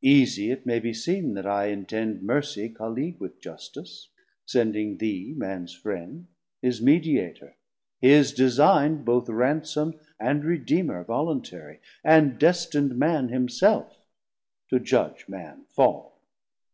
Easie 0.00 0.50
it 0.50 0.64
may 0.64 0.78
be 0.78 0.94
seen 0.94 1.34
that 1.34 1.44
I 1.44 1.66
intend 1.66 2.22
Mercie 2.22 2.70
collegue 2.70 3.20
with 3.20 3.38
Justice, 3.38 4.08
sending 4.46 4.96
thee 4.96 5.34
Mans 5.36 5.74
Friend, 5.74 6.26
his 6.62 6.80
Mediator, 6.80 7.54
his 8.00 8.32
design'd 8.32 9.00
60 9.00 9.04
Both 9.04 9.28
Ransom 9.28 10.00
and 10.18 10.42
Redeemer 10.42 11.04
voluntarie, 11.04 11.80
And 12.02 12.38
destin'd 12.38 12.96
Man 12.98 13.28
himself 13.28 13.98
to 14.70 14.80
judge 14.80 15.28
Man 15.28 15.66
fall'n. 15.68 16.12